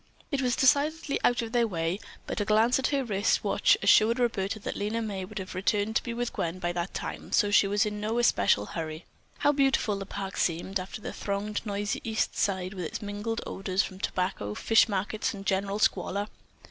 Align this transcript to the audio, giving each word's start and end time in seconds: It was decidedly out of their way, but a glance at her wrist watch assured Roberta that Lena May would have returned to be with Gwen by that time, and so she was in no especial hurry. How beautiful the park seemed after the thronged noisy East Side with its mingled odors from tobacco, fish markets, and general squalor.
It 0.31 0.41
was 0.41 0.55
decidedly 0.55 1.19
out 1.23 1.43
of 1.43 1.51
their 1.51 1.67
way, 1.67 1.99
but 2.25 2.41
a 2.41 2.45
glance 2.45 2.79
at 2.79 2.87
her 2.87 3.03
wrist 3.03 3.43
watch 3.43 3.77
assured 3.83 4.17
Roberta 4.17 4.57
that 4.57 4.75
Lena 4.75 4.99
May 4.99 5.25
would 5.25 5.37
have 5.37 5.53
returned 5.53 5.95
to 5.95 6.01
be 6.01 6.11
with 6.11 6.33
Gwen 6.33 6.57
by 6.57 6.71
that 6.71 6.95
time, 6.95 7.21
and 7.25 7.35
so 7.35 7.51
she 7.51 7.67
was 7.67 7.85
in 7.85 8.01
no 8.01 8.17
especial 8.17 8.65
hurry. 8.65 9.05
How 9.37 9.51
beautiful 9.51 9.99
the 9.99 10.07
park 10.07 10.37
seemed 10.37 10.79
after 10.79 11.01
the 11.01 11.13
thronged 11.13 11.61
noisy 11.65 12.01
East 12.03 12.35
Side 12.35 12.73
with 12.73 12.85
its 12.85 13.03
mingled 13.03 13.41
odors 13.45 13.83
from 13.83 13.99
tobacco, 13.99 14.55
fish 14.55 14.89
markets, 14.89 15.35
and 15.35 15.45
general 15.45 15.77
squalor. 15.77 16.29